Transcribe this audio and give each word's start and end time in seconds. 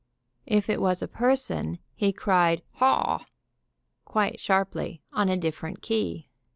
If 0.47 0.67
it 0.67 0.81
was 0.81 1.03
a 1.03 1.07
person, 1.07 1.77
he 1.93 2.11
cried 2.11 2.63
"Haw!" 2.77 3.23
quite 4.03 4.39
sharply, 4.39 5.03
on 5.13 5.29
a 5.29 5.37
different 5.37 5.83
key. 5.83 6.27